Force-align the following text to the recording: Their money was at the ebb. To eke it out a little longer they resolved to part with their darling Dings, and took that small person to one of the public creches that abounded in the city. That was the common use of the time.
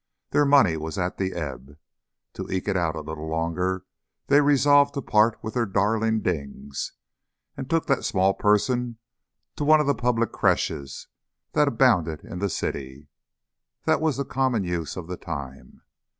Their 0.31 0.45
money 0.45 0.77
was 0.77 0.97
at 0.97 1.19
the 1.19 1.33
ebb. 1.33 1.77
To 2.33 2.49
eke 2.49 2.67
it 2.69 2.75
out 2.75 2.95
a 2.95 3.01
little 3.01 3.27
longer 3.27 3.85
they 4.25 4.41
resolved 4.41 4.95
to 4.95 5.01
part 5.03 5.37
with 5.43 5.53
their 5.53 5.67
darling 5.67 6.21
Dings, 6.21 6.93
and 7.55 7.69
took 7.69 7.85
that 7.85 8.03
small 8.03 8.33
person 8.33 8.97
to 9.57 9.63
one 9.63 9.79
of 9.79 9.85
the 9.85 9.93
public 9.93 10.31
creches 10.31 11.05
that 11.51 11.67
abounded 11.67 12.21
in 12.25 12.39
the 12.39 12.49
city. 12.49 13.09
That 13.83 14.01
was 14.01 14.17
the 14.17 14.25
common 14.25 14.63
use 14.63 14.97
of 14.97 15.05
the 15.05 15.17
time. 15.17 15.83